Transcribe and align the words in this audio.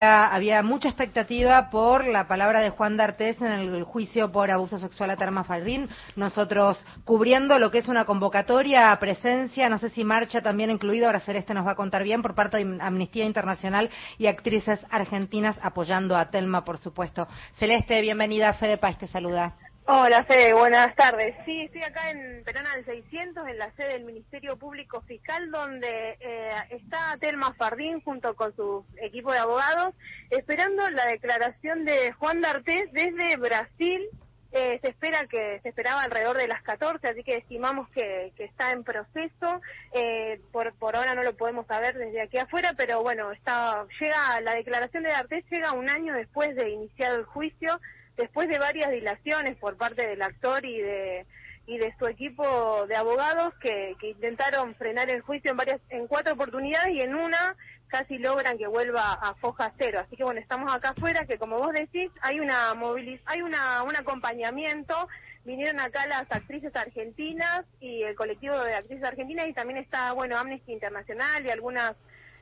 había 0.00 0.62
mucha 0.62 0.88
expectativa 0.88 1.70
por 1.70 2.06
la 2.06 2.28
palabra 2.28 2.60
de 2.60 2.68
Juan 2.68 2.98
D'Artés 2.98 3.40
en 3.40 3.50
el 3.52 3.82
juicio 3.84 4.30
por 4.30 4.50
abuso 4.50 4.78
sexual 4.78 5.08
a 5.08 5.16
Terma 5.16 5.42
Faldín. 5.44 5.88
Nosotros 6.16 6.84
cubriendo 7.04 7.58
lo 7.58 7.70
que 7.70 7.78
es 7.78 7.88
una 7.88 8.04
convocatoria 8.04 8.92
a 8.92 9.00
presencia, 9.00 9.70
no 9.70 9.78
sé 9.78 9.88
si 9.88 10.04
marcha 10.04 10.42
también 10.42 10.70
incluido, 10.70 11.06
ahora 11.06 11.20
Celeste 11.20 11.54
nos 11.54 11.66
va 11.66 11.72
a 11.72 11.76
contar 11.76 12.04
bien, 12.04 12.20
por 12.20 12.34
parte 12.34 12.62
de 12.62 12.78
Amnistía 12.82 13.24
Internacional 13.24 13.88
y 14.18 14.26
actrices 14.26 14.84
argentinas 14.90 15.58
apoyando 15.62 16.14
a 16.14 16.26
Telma, 16.26 16.62
por 16.62 16.76
supuesto. 16.76 17.26
Celeste, 17.54 17.98
bienvenida. 18.02 18.52
Fede 18.52 18.76
Paz 18.76 18.98
te 18.98 19.06
saluda. 19.06 19.54
Hola 19.88 20.24
Fede, 20.24 20.52
buenas 20.52 20.96
tardes. 20.96 21.36
Sí, 21.44 21.62
estoy 21.62 21.84
acá 21.84 22.10
en 22.10 22.42
Perona 22.42 22.74
del 22.74 22.84
600, 22.84 23.46
en 23.46 23.56
la 23.56 23.70
sede 23.76 23.92
del 23.92 24.04
Ministerio 24.04 24.56
Público 24.56 25.00
Fiscal, 25.02 25.48
donde 25.52 26.16
eh, 26.18 26.50
está 26.70 27.16
Telma 27.20 27.54
Fardín 27.54 28.00
junto 28.00 28.34
con 28.34 28.52
su 28.56 28.84
equipo 29.00 29.30
de 29.30 29.38
abogados, 29.38 29.94
esperando 30.30 30.90
la 30.90 31.06
declaración 31.06 31.84
de 31.84 32.10
Juan 32.14 32.40
D'Artés 32.40 32.92
desde 32.92 33.36
Brasil. 33.36 34.08
Eh, 34.50 34.80
se 34.82 34.88
espera 34.88 35.24
que 35.26 35.60
se 35.62 35.68
esperaba 35.68 36.02
alrededor 36.02 36.36
de 36.36 36.48
las 36.48 36.62
14, 36.62 37.06
así 37.06 37.22
que 37.22 37.36
estimamos 37.36 37.88
que, 37.90 38.32
está 38.38 38.72
en 38.72 38.82
proceso. 38.82 39.60
Eh, 39.92 40.40
por, 40.50 40.74
por 40.78 40.96
ahora 40.96 41.14
no 41.14 41.22
lo 41.22 41.36
podemos 41.36 41.64
saber 41.68 41.96
desde 41.96 42.22
aquí 42.22 42.38
afuera, 42.38 42.74
pero 42.76 43.02
bueno, 43.02 43.30
está 43.30 43.86
llega 44.00 44.40
la 44.40 44.56
declaración 44.56 45.04
de 45.04 45.10
D'Artés 45.10 45.44
llega 45.48 45.70
un 45.70 45.88
año 45.88 46.12
después 46.12 46.56
de 46.56 46.70
iniciado 46.70 47.18
el 47.18 47.24
juicio 47.24 47.78
después 48.16 48.48
de 48.48 48.58
varias 48.58 48.90
dilaciones 48.90 49.56
por 49.56 49.76
parte 49.76 50.06
del 50.06 50.22
actor 50.22 50.64
y 50.64 50.80
de 50.80 51.26
y 51.68 51.78
de 51.78 51.92
su 51.98 52.06
equipo 52.06 52.86
de 52.86 52.94
abogados 52.94 53.52
que, 53.60 53.96
que 54.00 54.10
intentaron 54.10 54.76
frenar 54.76 55.10
el 55.10 55.20
juicio 55.20 55.50
en 55.50 55.56
varias 55.56 55.80
en 55.90 56.06
cuatro 56.06 56.34
oportunidades 56.34 56.94
y 56.94 57.00
en 57.00 57.14
una 57.14 57.56
casi 57.88 58.18
logran 58.18 58.56
que 58.56 58.66
vuelva 58.66 59.14
a 59.14 59.34
foja 59.34 59.72
cero. 59.76 60.00
Así 60.00 60.16
que 60.16 60.24
bueno 60.24 60.40
estamos 60.40 60.72
acá 60.72 60.90
afuera 60.90 61.26
que 61.26 61.38
como 61.38 61.58
vos 61.58 61.72
decís 61.72 62.10
hay 62.20 62.40
una 62.40 62.74
moviliz 62.74 63.20
hay 63.26 63.42
una 63.42 63.82
un 63.82 63.96
acompañamiento. 63.96 65.08
Vinieron 65.44 65.78
acá 65.78 66.06
las 66.08 66.30
actrices 66.30 66.74
argentinas 66.74 67.64
y 67.80 68.02
el 68.02 68.16
colectivo 68.16 68.58
de 68.64 68.74
actrices 68.74 69.04
argentinas 69.04 69.46
y 69.48 69.52
también 69.52 69.78
está 69.78 70.12
bueno 70.12 70.36
Amnesty 70.36 70.72
Internacional 70.72 71.46
y 71.46 71.50
algunas 71.50 71.96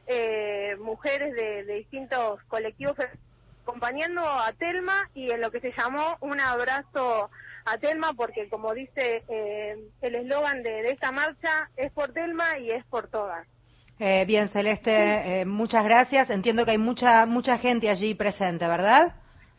eh, 0.07 0.77
mujeres 0.81 1.35
de, 1.35 1.65
de 1.65 1.75
distintos 1.75 2.43
colectivos 2.45 2.97
acompañando 3.65 4.21
a 4.23 4.53
Telma 4.53 5.09
y 5.15 5.31
en 5.31 5.41
lo 5.41 5.51
que 5.51 5.61
se 5.61 5.73
llamó 5.73 6.17
un 6.21 6.39
abrazo 6.39 7.31
a 7.65 7.79
Telma 7.79 8.13
porque 8.13 8.49
como 8.51 8.75
dice 8.75 9.25
eh, 9.29 9.77
el 10.03 10.15
eslogan 10.15 10.63
de, 10.63 10.91
esta 10.91 11.11
marcha 11.13 11.71
es 11.77 11.91
por 11.93 12.13
Telma 12.13 12.59
y 12.59 12.71
es 12.71 12.85
por 12.85 13.09
todas. 13.09 13.47
Eh, 13.99 14.25
bien, 14.27 14.49
Celeste, 14.51 15.41
eh, 15.41 15.45
muchas 15.45 15.85
gracias. 15.85 16.29
Entiendo 16.29 16.65
que 16.65 16.73
hay 16.73 16.79
mucha 16.79 17.27
mucha 17.27 17.59
gente 17.59 17.89
allí 17.89 18.15
presente, 18.15 18.67
¿verdad? 18.67 19.15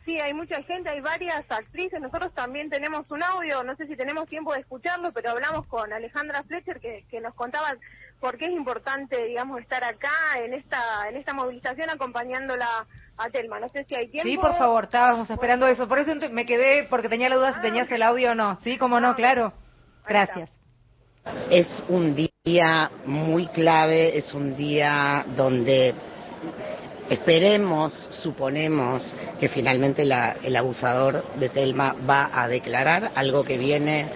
Sí, 0.06 0.20
hay 0.20 0.32
mucha 0.32 0.62
gente, 0.62 0.88
hay 0.88 1.00
varias 1.00 1.44
actrices. 1.50 2.00
Nosotros 2.00 2.32
también 2.32 2.70
tenemos 2.70 3.10
un 3.10 3.24
audio, 3.24 3.64
no 3.64 3.74
sé 3.74 3.88
si 3.88 3.96
tenemos 3.96 4.28
tiempo 4.28 4.54
de 4.54 4.60
escucharlo, 4.60 5.12
pero 5.12 5.32
hablamos 5.32 5.66
con 5.66 5.92
Alejandra 5.92 6.44
Fletcher 6.44 6.78
que, 6.78 7.04
que 7.10 7.20
nos 7.20 7.34
contaba 7.34 7.74
por 8.20 8.38
qué 8.38 8.44
es 8.46 8.52
importante, 8.52 9.26
digamos, 9.26 9.60
estar 9.60 9.82
acá 9.82 10.38
en 10.38 10.54
esta 10.54 11.08
en 11.08 11.16
esta 11.16 11.32
movilización 11.34 11.90
acompañándola 11.90 12.86
a 13.16 13.30
Telma. 13.30 13.58
No 13.58 13.68
sé 13.68 13.82
si 13.82 13.96
hay 13.96 14.06
tiempo. 14.06 14.30
Sí, 14.30 14.38
por 14.38 14.56
favor, 14.56 14.84
estábamos 14.84 15.28
esperando 15.28 15.66
eso. 15.66 15.88
Por 15.88 15.98
eso 15.98 16.14
me 16.30 16.46
quedé, 16.46 16.84
porque 16.84 17.08
tenía 17.08 17.28
la 17.28 17.36
duda 17.36 17.52
si 17.54 17.58
ah, 17.58 17.62
tenías 17.62 17.90
el 17.90 18.02
audio 18.02 18.30
o 18.30 18.34
no. 18.36 18.60
Sí, 18.62 18.78
cómo 18.78 19.00
no, 19.00 19.08
ah, 19.08 19.16
claro. 19.16 19.52
Gracias. 20.06 20.50
Es 21.50 21.82
un 21.88 22.14
día 22.14 22.92
muy 23.06 23.48
clave, 23.48 24.16
es 24.16 24.32
un 24.32 24.56
día 24.56 25.26
donde 25.36 25.96
esperemos, 27.10 28.08
suponemos 28.10 29.14
que 29.38 29.48
finalmente 29.48 30.02
el 30.02 30.56
abusador 30.56 31.24
de 31.38 31.48
Telma 31.48 31.94
va 32.08 32.30
a 32.32 32.48
declarar 32.48 33.12
algo 33.14 33.44
que 33.44 33.58
viene 33.58 34.08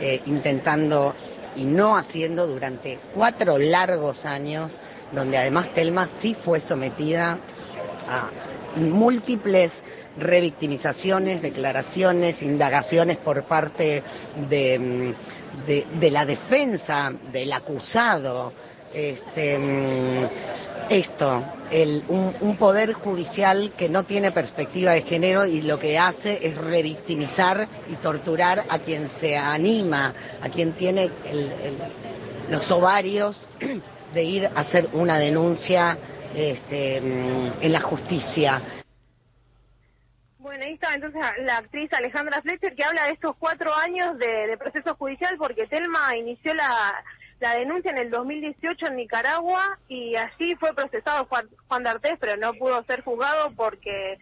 eh, 0.00 0.22
intentando 0.26 1.14
y 1.56 1.64
no 1.64 1.96
haciendo 1.96 2.46
durante 2.46 2.98
cuatro 3.12 3.58
largos 3.58 4.24
años, 4.24 4.72
donde 5.12 5.36
además 5.36 5.72
Telma 5.74 6.08
sí 6.20 6.36
fue 6.44 6.60
sometida 6.60 7.38
a 8.08 8.30
múltiples 8.76 9.72
revictimizaciones, 10.16 11.42
declaraciones, 11.42 12.42
indagaciones 12.42 13.18
por 13.18 13.44
parte 13.44 14.02
de, 14.48 14.78
mm, 14.78 15.98
de, 16.00 16.10
la 16.10 16.24
defensa 16.24 17.12
del 17.32 17.52
acusado. 17.52 18.52
Este, 18.92 19.58
mm, 19.58 20.28
esto, 20.90 21.44
el, 21.70 22.02
un, 22.08 22.56
poder 22.56 22.92
judicial 22.92 23.72
que 23.78 23.88
no 23.88 24.04
tiene 24.04 24.32
perspectiva 24.32 24.92
de 24.92 25.02
género 25.02 25.46
y 25.46 25.62
lo 25.62 25.78
que 25.78 25.96
hace 25.96 26.44
es 26.44 26.56
revictimizar 26.56 27.68
y 27.88 27.96
torturar 27.96 28.64
a 28.68 28.80
quien 28.80 29.08
se 29.20 29.36
anima, 29.36 30.12
a 30.42 30.48
quien 30.48 30.72
tiene 30.72 31.04
el, 31.24 31.78
los 32.50 32.68
ovarios 32.72 33.48
de 34.14 34.22
ir 34.24 34.46
a 34.46 34.60
hacer 34.60 34.88
una 34.92 35.18
denuncia 35.18 35.96
este, 36.34 37.00
mm, 37.00 37.62
en 37.62 37.72
la 37.72 37.80
justicia. 37.80 38.60
Bueno, 40.38 40.64
ahí 40.64 40.72
está 40.72 40.94
entonces 40.94 41.20
la 41.42 41.58
actriz 41.58 41.92
Alejandra 41.92 42.42
Fletcher 42.42 42.74
que 42.74 42.82
habla 42.82 43.04
de 43.04 43.12
estos 43.12 43.36
cuatro 43.36 43.72
años 43.72 44.18
de, 44.18 44.56
proceso 44.58 44.96
judicial 44.96 45.36
porque 45.38 45.68
Telma 45.68 46.16
inició 46.16 46.54
la, 46.54 47.04
la 47.40 47.54
denuncia 47.54 47.90
en 47.90 47.98
el 47.98 48.10
2018 48.10 48.86
en 48.86 48.96
Nicaragua 48.96 49.78
y 49.88 50.14
así 50.14 50.54
fue 50.56 50.74
procesado 50.74 51.24
Juan, 51.24 51.48
Juan 51.68 51.82
D'Artés, 51.82 52.18
pero 52.20 52.36
no 52.36 52.52
pudo 52.54 52.82
ser 52.84 53.02
juzgado 53.02 53.52
porque 53.56 54.18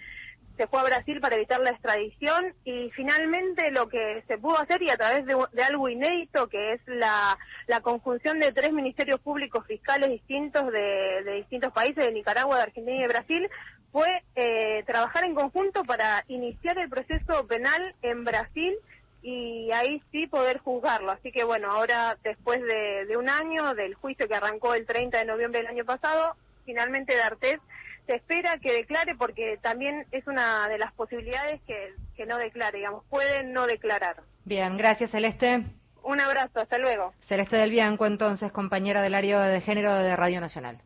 se 0.57 0.67
fue 0.67 0.81
a 0.81 0.85
Brasil 0.85 1.21
para 1.21 1.37
evitar 1.37 1.61
la 1.61 1.71
extradición 1.71 2.53
y 2.65 2.91
finalmente 2.91 3.71
lo 3.71 3.89
que 3.89 4.25
se 4.27 4.39
pudo 4.39 4.59
hacer 4.59 4.83
y 4.83 4.91
a 4.91 4.97
través 4.97 5.25
de, 5.25 5.35
algo 5.63 5.89
inédito 5.89 6.49
que 6.49 6.73
es 6.73 6.81
la, 6.87 7.39
la, 7.69 7.81
conjunción 7.81 8.41
de 8.41 8.53
tres 8.53 8.73
ministerios 8.73 9.21
públicos 9.21 9.65
fiscales 9.67 10.11
distintos 10.11 10.73
de, 10.73 11.35
distintos 11.37 11.73
países, 11.73 12.05
de 12.05 12.13
Nicaragua, 12.13 12.57
de 12.57 12.63
Argentina 12.63 12.97
y 12.97 13.03
de 13.03 13.09
Brasil, 13.09 13.49
fue 13.93 14.09
eh, 14.35 14.83
trabajar 14.85 15.25
en 15.25 15.35
conjunto 15.35 15.85
para 15.85 16.25
iniciar 16.27 16.77
el 16.79 16.89
proceso 16.89 17.47
penal 17.47 17.95
en 18.03 18.25
Brasil 18.25 18.75
y 19.23 19.71
ahí 19.73 20.03
sí 20.11 20.27
poder 20.27 20.59
juzgarlo. 20.59 21.11
Así 21.11 21.33
que 21.33 21.45
bueno, 21.45 21.71
ahora 21.71 22.17
después 22.23 22.61
de, 22.63 23.07
de 23.07 23.17
un 23.17 23.29
año 23.29 23.75
del 23.75 23.95
juicio 23.95 24.29
que 24.29 24.35
arrancó 24.35 24.75
el 24.75 24.87
30 24.87 25.19
de 25.19 25.25
noviembre 25.25 25.61
del 25.61 25.71
año 25.71 25.85
pasado, 25.85 26.35
finalmente 26.65 27.17
D'Artés 27.17 27.61
se 28.07 28.17
espera 28.17 28.59
que 28.59 28.73
declare 28.73 29.15
porque 29.17 29.59
también 29.61 30.07
es 30.13 30.27
una 30.27 30.67
de 30.69 30.79
las 30.79 30.93
posibilidades 30.95 31.61
que, 31.67 31.95
que 32.17 32.25
no 32.25 32.39
declare, 32.39 32.79
digamos, 32.79 33.05
puede 33.11 33.45
no 33.45 33.67
declarar. 33.67 34.17
Bien, 34.45 34.79
gracias 34.79 35.11
Celeste. 35.11 35.63
Un 36.03 36.21
abrazo, 36.21 36.61
hasta 36.61 36.79
luego. 36.79 37.13
Celeste 37.27 37.57
del 37.57 37.71
Bianco, 37.71 38.07
entonces, 38.07 38.51
compañera 38.51 39.03
del 39.03 39.15
área 39.15 39.43
de 39.43 39.61
género 39.61 39.95
de 39.95 40.17
Radio 40.17 40.41
Nacional. 40.41 40.81